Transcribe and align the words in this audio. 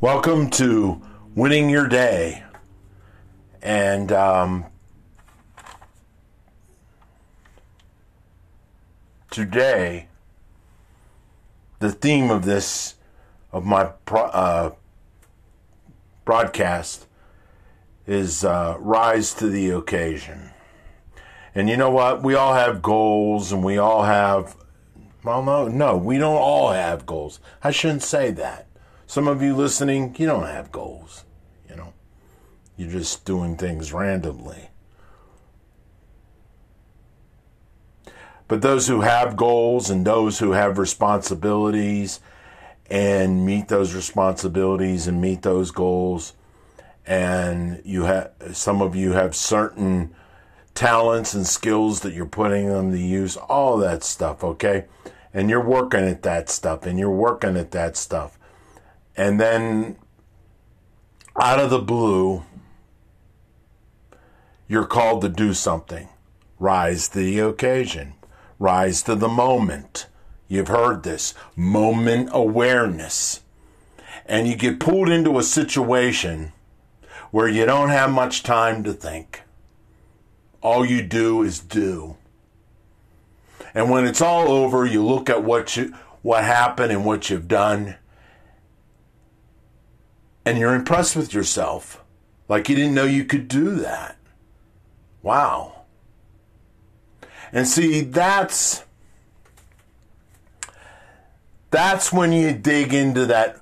Welcome 0.00 0.50
to 0.50 1.00
Winning 1.34 1.70
Your 1.70 1.88
Day. 1.88 2.42
And 3.62 4.12
um, 4.12 4.66
today, 9.30 10.08
the 11.78 11.90
theme 11.90 12.30
of 12.30 12.44
this, 12.44 12.96
of 13.50 13.64
my 13.64 13.84
pro- 14.04 14.24
uh, 14.24 14.74
broadcast, 16.26 17.06
is 18.06 18.44
uh, 18.44 18.76
Rise 18.80 19.32
to 19.34 19.48
the 19.48 19.70
Occasion. 19.70 20.50
And 21.54 21.70
you 21.70 21.78
know 21.78 21.90
what? 21.90 22.22
We 22.22 22.34
all 22.34 22.52
have 22.52 22.82
goals 22.82 23.52
and 23.52 23.64
we 23.64 23.78
all 23.78 24.02
have, 24.02 24.56
well, 25.22 25.42
no, 25.42 25.68
no, 25.68 25.96
we 25.96 26.18
don't 26.18 26.36
all 26.36 26.72
have 26.72 27.06
goals. 27.06 27.40
I 27.62 27.70
shouldn't 27.70 28.02
say 28.02 28.32
that. 28.32 28.66
Some 29.06 29.28
of 29.28 29.42
you 29.42 29.54
listening, 29.54 30.14
you 30.18 30.26
don't 30.26 30.46
have 30.46 30.72
goals. 30.72 31.24
You 31.68 31.76
know, 31.76 31.92
you're 32.76 32.90
just 32.90 33.24
doing 33.24 33.56
things 33.56 33.92
randomly. 33.92 34.70
But 38.48 38.62
those 38.62 38.88
who 38.88 39.00
have 39.00 39.36
goals 39.36 39.88
and 39.90 40.06
those 40.06 40.38
who 40.38 40.52
have 40.52 40.78
responsibilities 40.78 42.20
and 42.90 43.46
meet 43.46 43.68
those 43.68 43.94
responsibilities 43.94 45.06
and 45.06 45.20
meet 45.20 45.42
those 45.42 45.70
goals, 45.70 46.34
and 47.06 47.80
you 47.84 48.02
have 48.02 48.32
some 48.52 48.82
of 48.82 48.94
you 48.94 49.12
have 49.12 49.34
certain 49.34 50.14
talents 50.74 51.34
and 51.34 51.46
skills 51.46 52.00
that 52.00 52.12
you're 52.12 52.26
putting 52.26 52.68
them 52.68 52.90
to 52.90 52.98
use, 52.98 53.36
all 53.36 53.78
that 53.78 54.02
stuff, 54.02 54.44
okay? 54.44 54.84
And 55.32 55.48
you're 55.48 55.64
working 55.64 56.04
at 56.04 56.22
that 56.22 56.50
stuff 56.50 56.84
and 56.84 56.98
you're 56.98 57.10
working 57.10 57.56
at 57.56 57.70
that 57.70 57.96
stuff. 57.96 58.38
And 59.16 59.40
then 59.40 59.96
out 61.40 61.60
of 61.60 61.70
the 61.70 61.78
blue, 61.78 62.44
you're 64.66 64.86
called 64.86 65.22
to 65.22 65.28
do 65.28 65.54
something. 65.54 66.08
Rise 66.58 67.08
to 67.10 67.18
the 67.18 67.38
occasion, 67.40 68.14
rise 68.58 69.02
to 69.02 69.14
the 69.14 69.28
moment. 69.28 70.06
You've 70.46 70.68
heard 70.68 71.02
this 71.02 71.34
moment 71.56 72.28
awareness. 72.32 73.40
And 74.26 74.46
you 74.46 74.56
get 74.56 74.80
pulled 74.80 75.08
into 75.08 75.38
a 75.38 75.42
situation 75.42 76.52
where 77.30 77.48
you 77.48 77.66
don't 77.66 77.88
have 77.88 78.10
much 78.10 78.42
time 78.42 78.84
to 78.84 78.92
think. 78.92 79.42
All 80.62 80.84
you 80.84 81.02
do 81.02 81.42
is 81.42 81.58
do. 81.58 82.16
And 83.74 83.90
when 83.90 84.06
it's 84.06 84.22
all 84.22 84.48
over, 84.48 84.86
you 84.86 85.04
look 85.04 85.28
at 85.28 85.42
what 85.42 85.76
you 85.76 85.94
what 86.22 86.44
happened 86.44 86.90
and 86.90 87.04
what 87.04 87.28
you've 87.28 87.48
done 87.48 87.96
and 90.44 90.58
you're 90.58 90.74
impressed 90.74 91.16
with 91.16 91.32
yourself. 91.32 92.02
Like 92.48 92.68
you 92.68 92.76
didn't 92.76 92.94
know 92.94 93.04
you 93.04 93.24
could 93.24 93.48
do 93.48 93.76
that. 93.76 94.16
Wow. 95.22 95.84
And 97.52 97.66
see, 97.66 98.02
that's 98.02 98.84
that's 101.70 102.12
when 102.12 102.32
you 102.32 102.52
dig 102.52 102.92
into 102.92 103.26
that. 103.26 103.60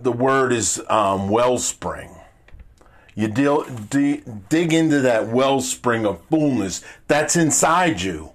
The 0.00 0.12
word 0.12 0.52
is 0.52 0.82
um, 0.88 1.28
wellspring. 1.28 2.14
You 3.14 3.26
deal, 3.26 3.64
dig 3.64 4.72
into 4.72 5.00
that 5.00 5.26
wellspring 5.26 6.06
of 6.06 6.22
fullness 6.30 6.84
that's 7.08 7.34
inside 7.34 8.00
you. 8.00 8.30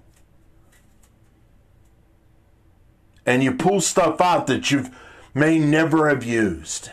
And 3.26 3.42
you 3.42 3.54
pull 3.54 3.80
stuff 3.80 4.20
out 4.20 4.48
that 4.48 4.72
you 4.72 4.92
may 5.34 5.58
never 5.58 6.10
have 6.10 6.26
used 6.26 6.92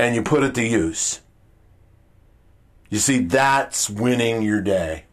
and 0.00 0.14
you 0.14 0.22
put 0.22 0.42
it 0.42 0.54
to 0.54 0.64
use. 0.64 1.20
You 2.88 2.98
see, 2.98 3.18
that's 3.18 3.90
winning 3.90 4.40
your 4.40 4.62
day. 4.62 5.04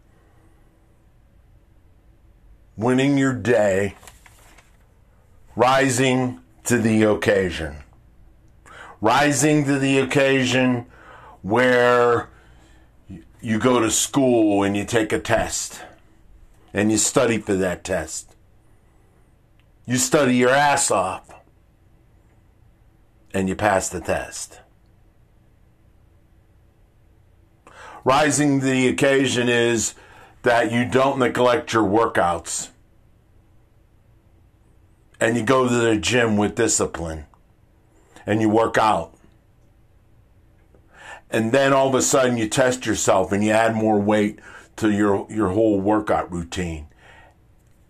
Winning 2.78 3.18
your 3.18 3.34
day, 3.34 3.96
rising 5.56 6.40
to 6.64 6.78
the 6.78 7.04
occasion. 7.04 7.78
Rising 9.02 9.66
to 9.66 9.78
the 9.78 10.00
occasion 10.00 10.86
where 11.42 12.30
you 13.42 13.60
go 13.60 13.82
to 13.82 13.92
school 13.92 14.64
and 14.64 14.78
you 14.78 14.86
take 14.86 15.12
a 15.12 15.20
test 15.20 15.82
and 16.74 16.92
you 16.92 16.98
study 16.98 17.40
for 17.40 17.56
that 17.56 17.84
test. 17.84 18.36
You 19.86 19.98
study 19.98 20.36
your 20.38 20.50
ass 20.50 20.92
off 20.92 21.30
and 23.34 23.50
you 23.50 23.56
pass 23.56 23.90
the 23.90 24.00
test. 24.00 24.62
Rising 28.08 28.62
to 28.62 28.66
the 28.66 28.88
occasion 28.88 29.50
is 29.50 29.94
that 30.44 30.72
you 30.72 30.86
don't 30.86 31.20
neglect 31.20 31.74
your 31.74 31.84
workouts 31.84 32.70
and 35.20 35.36
you 35.36 35.44
go 35.44 35.68
to 35.68 35.76
the 35.76 35.98
gym 35.98 36.38
with 36.38 36.56
discipline 36.56 37.26
and 38.26 38.40
you 38.40 38.48
work 38.48 38.78
out. 38.78 39.14
And 41.30 41.52
then 41.52 41.74
all 41.74 41.90
of 41.90 41.96
a 41.96 42.02
sudden 42.02 42.38
you 42.38 42.48
test 42.48 42.86
yourself 42.86 43.34
and 43.34 43.44
you 43.44 43.52
add 43.52 43.76
more 43.76 44.00
weight 44.00 44.40
to 44.78 44.90
your, 44.90 45.28
your 45.30 45.50
whole 45.50 45.78
workout 45.78 46.32
routine 46.32 46.88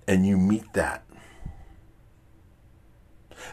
and 0.08 0.26
you 0.26 0.36
meet 0.36 0.74
that. 0.74 1.06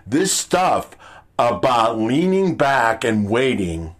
This 0.07 0.33
stuff 0.33 0.97
about 1.39 1.99
leaning 1.99 2.55
back 2.55 3.05
and 3.05 3.29
waiting 3.29 3.97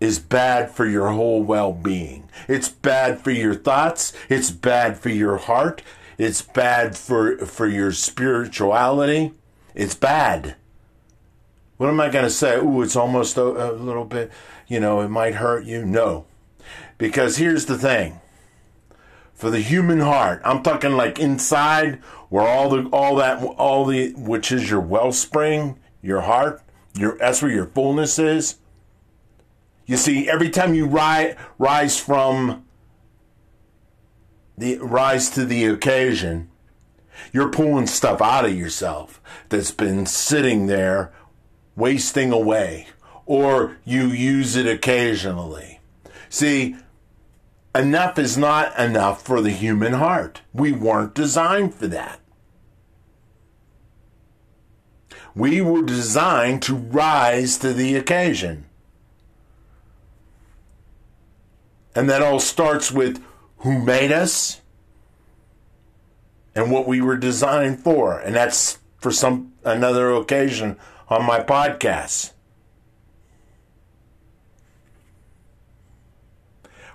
is 0.00 0.18
bad 0.18 0.70
for 0.70 0.86
your 0.86 1.10
whole 1.10 1.42
well 1.42 1.72
being. 1.72 2.28
It's 2.48 2.68
bad 2.68 3.20
for 3.20 3.30
your 3.30 3.54
thoughts. 3.54 4.12
It's 4.28 4.50
bad 4.50 4.98
for 4.98 5.08
your 5.08 5.38
heart. 5.38 5.82
It's 6.18 6.42
bad 6.42 6.96
for, 6.96 7.36
for 7.38 7.66
your 7.66 7.92
spirituality. 7.92 9.32
It's 9.74 9.94
bad. 9.94 10.56
What 11.76 11.88
am 11.88 12.00
I 12.00 12.08
going 12.08 12.24
to 12.24 12.30
say? 12.30 12.56
Ooh, 12.56 12.82
it's 12.82 12.96
almost 12.96 13.36
a, 13.36 13.42
a 13.42 13.72
little 13.72 14.06
bit, 14.06 14.30
you 14.66 14.80
know, 14.80 15.00
it 15.00 15.08
might 15.08 15.34
hurt 15.34 15.64
you. 15.64 15.84
No. 15.84 16.24
Because 16.96 17.36
here's 17.36 17.66
the 17.66 17.76
thing 17.76 18.20
for 19.34 19.50
the 19.50 19.60
human 19.60 20.00
heart, 20.00 20.40
I'm 20.44 20.62
talking 20.62 20.92
like 20.92 21.18
inside 21.18 21.96
where 22.30 22.46
all 22.48 22.70
the, 22.70 22.88
all 22.88 23.16
that, 23.16 23.42
all 23.42 23.84
the, 23.84 24.14
which 24.14 24.50
is 24.50 24.70
your 24.70 24.80
wellspring, 24.80 25.78
your 26.00 26.22
heart, 26.22 26.62
your, 26.94 27.18
that's 27.18 27.42
where 27.42 27.50
your 27.50 27.66
fullness 27.66 28.18
is 28.18 28.56
you 29.86 29.96
see, 29.96 30.28
every 30.28 30.50
time 30.50 30.74
you 30.74 30.86
rise, 30.86 31.36
rise 31.58 31.98
from 31.98 32.64
the 34.58 34.78
rise 34.78 35.30
to 35.30 35.44
the 35.44 35.64
occasion, 35.66 36.50
you're 37.32 37.50
pulling 37.50 37.86
stuff 37.86 38.20
out 38.20 38.44
of 38.44 38.56
yourself 38.56 39.20
that's 39.48 39.70
been 39.70 40.04
sitting 40.04 40.66
there 40.66 41.12
wasting 41.76 42.32
away, 42.32 42.88
or 43.26 43.76
you 43.84 44.08
use 44.08 44.56
it 44.56 44.66
occasionally. 44.66 45.80
See, 46.28 46.76
enough 47.74 48.18
is 48.18 48.36
not 48.36 48.76
enough 48.78 49.22
for 49.22 49.40
the 49.40 49.50
human 49.50 49.92
heart. 49.92 50.40
We 50.52 50.72
weren't 50.72 51.14
designed 51.14 51.74
for 51.74 51.86
that. 51.88 52.20
We 55.34 55.60
were 55.60 55.82
designed 55.82 56.62
to 56.62 56.74
rise 56.74 57.58
to 57.58 57.74
the 57.74 57.94
occasion. 57.94 58.64
And 61.96 62.10
that 62.10 62.22
all 62.22 62.38
starts 62.38 62.92
with 62.92 63.24
who 63.58 63.82
made 63.82 64.12
us 64.12 64.60
and 66.54 66.70
what 66.70 66.86
we 66.86 67.00
were 67.00 67.16
designed 67.16 67.80
for. 67.80 68.18
And 68.18 68.36
that's 68.36 68.78
for 68.98 69.10
some 69.10 69.52
another 69.64 70.12
occasion 70.12 70.76
on 71.08 71.24
my 71.24 71.40
podcast. 71.40 72.32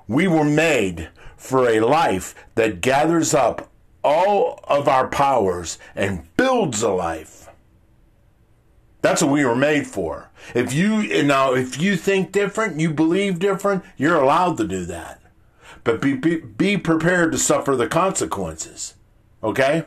We 0.07 0.27
were 0.27 0.45
made 0.45 1.09
for 1.36 1.68
a 1.68 1.80
life 1.80 2.36
that 2.56 2.81
gathers 2.81 3.33
up 3.33 3.71
all 4.04 4.59
of 4.68 4.88
our 4.88 5.07
powers 5.07 5.80
and 5.95 6.27
builds 6.38 6.83
a 6.83 6.92
life. 6.92 7.41
That's 9.01 9.21
what 9.21 9.31
we 9.31 9.45
were 9.45 9.56
made 9.56 9.88
for. 9.88 10.30
If 10.53 10.74
you 10.74 11.24
now, 11.24 11.53
if 11.53 11.81
you 11.81 11.95
think 11.95 12.31
different, 12.31 12.80
you 12.80 12.92
believe 12.92 13.39
different, 13.39 13.83
you're 13.98 14.21
allowed 14.21 14.57
to 14.57 14.68
do 14.68 14.86
that. 14.86 15.21
But 15.83 16.01
be, 16.01 16.13
be, 16.13 16.38
be 16.38 16.77
prepared 16.77 17.31
to 17.31 17.38
suffer 17.38 17.75
the 17.75 17.88
consequences. 17.88 18.94
Okay? 19.44 19.86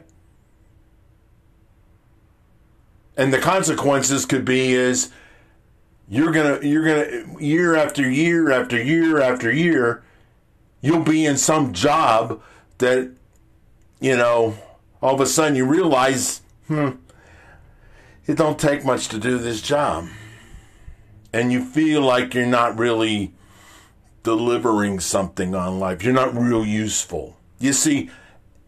And 3.16 3.32
the 3.32 3.38
consequences 3.38 4.26
could 4.26 4.44
be 4.44 4.72
is 4.72 5.11
you're 6.08 6.32
gonna 6.32 6.58
you're 6.62 6.84
gonna 6.84 7.40
year 7.40 7.76
after 7.76 8.10
year 8.10 8.50
after 8.50 8.82
year 8.82 9.20
after 9.20 9.52
year, 9.52 10.02
you'll 10.81 11.05
be 11.05 11.25
in 11.25 11.37
some 11.37 11.72
job 11.72 12.43
that, 12.78 13.12
you 14.00 14.17
know, 14.17 14.58
all 15.00 15.14
of 15.14 15.20
a 15.20 15.26
sudden 15.26 15.55
you 15.55 15.64
realize 15.64 16.43
hmm, 16.67 16.90
it 18.26 18.37
don't 18.37 18.59
take 18.59 18.85
much 18.85 19.09
to 19.09 19.19
do 19.19 19.38
this 19.38 19.61
job. 19.61 20.09
And 21.32 21.53
you 21.53 21.65
feel 21.65 22.00
like 22.00 22.35
you're 22.35 22.47
not 22.47 22.79
really 22.79 23.35
delivering 24.23 25.00
something 25.00 25.55
on 25.55 25.79
life. 25.79 26.03
You're 26.03 26.12
not 26.15 26.37
real 26.37 26.65
useful. 26.65 27.37
You 27.59 27.73
see, 27.73 28.11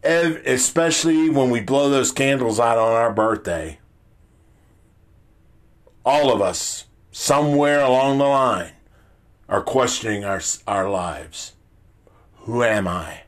especially 0.03 1.29
when 1.29 1.49
we 1.49 1.61
blow 1.61 1.89
those 1.89 2.11
candles 2.11 2.59
out 2.59 2.77
on 2.77 2.93
our 2.93 3.11
birthday, 3.11 3.79
all 6.05 6.31
of 6.31 6.41
us, 6.41 6.85
somewhere 7.11 7.81
along 7.81 8.17
the 8.17 8.25
line, 8.25 8.71
are 9.49 9.61
questioning 9.61 10.23
our, 10.23 10.41
our 10.67 10.89
lives. 10.89 11.53
Who 12.41 12.63
am 12.63 12.87
I? 12.87 13.23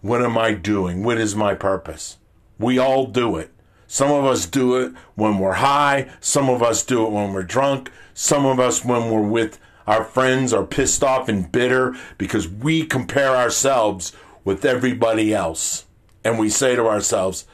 What 0.00 0.22
am 0.22 0.38
I 0.38 0.54
doing? 0.54 1.02
What 1.02 1.18
is 1.18 1.34
my 1.34 1.54
purpose? 1.54 2.18
We 2.58 2.78
all 2.78 3.06
do 3.06 3.36
it. 3.36 3.50
Some 3.90 4.12
of 4.12 4.26
us 4.26 4.44
do 4.44 4.76
it 4.76 4.92
when 5.14 5.38
we're 5.38 5.54
high. 5.54 6.10
Some 6.20 6.50
of 6.50 6.62
us 6.62 6.84
do 6.84 7.06
it 7.06 7.10
when 7.10 7.32
we're 7.32 7.42
drunk. 7.42 7.90
Some 8.12 8.44
of 8.44 8.60
us 8.60 8.84
when 8.84 9.10
we're 9.10 9.26
with 9.26 9.58
our 9.86 10.04
friends 10.04 10.52
are 10.52 10.66
pissed 10.66 11.02
off 11.02 11.30
and 11.30 11.50
bitter 11.50 11.96
because 12.18 12.46
we 12.46 12.84
compare 12.84 13.34
ourselves 13.34 14.12
with 14.44 14.66
everybody 14.66 15.32
else. 15.32 15.86
And 16.22 16.38
we 16.38 16.50
say 16.50 16.76
to 16.76 16.86
ourselves, 16.86 17.46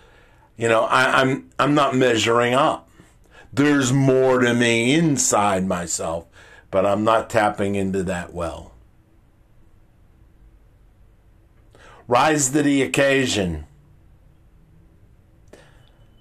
you 0.56 0.68
know, 0.68 0.82
I, 0.82 1.20
I'm 1.20 1.50
I'm 1.60 1.74
not 1.74 1.94
measuring 1.94 2.52
up. 2.52 2.88
There's 3.52 3.92
more 3.92 4.40
to 4.40 4.52
me 4.52 4.92
inside 4.94 5.64
myself, 5.66 6.26
but 6.72 6.84
I'm 6.84 7.04
not 7.04 7.30
tapping 7.30 7.76
into 7.76 8.02
that 8.02 8.34
well. 8.34 8.72
Rise 12.08 12.50
to 12.50 12.62
the 12.62 12.82
occasion. 12.82 13.66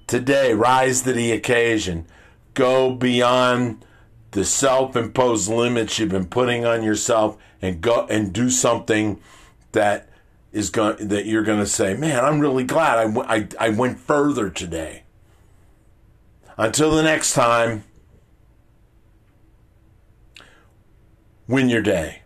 Today, 0.07 0.53
rise 0.53 1.01
to 1.03 1.13
the 1.13 1.31
occasion. 1.31 2.05
Go 2.53 2.93
beyond 2.93 3.85
the 4.31 4.45
self-imposed 4.45 5.49
limits 5.49 5.97
you've 5.97 6.09
been 6.09 6.27
putting 6.27 6.65
on 6.65 6.83
yourself 6.83 7.37
and 7.61 7.81
go 7.81 8.05
and 8.09 8.33
do 8.33 8.49
something 8.49 9.19
that 9.71 10.09
is 10.51 10.69
going 10.69 11.07
that 11.07 11.25
you're 11.25 11.43
going 11.43 11.59
to 11.59 11.65
say, 11.65 11.93
"Man, 11.93 12.23
I'm 12.23 12.39
really 12.39 12.63
glad 12.63 12.97
I, 12.97 13.03
w- 13.05 13.27
I, 13.27 13.47
I 13.59 13.69
went 13.69 13.99
further 13.99 14.49
today." 14.49 15.03
Until 16.57 16.91
the 16.91 17.01
next 17.01 17.33
time, 17.33 17.83
win 21.47 21.69
your 21.69 21.81
day. 21.81 22.22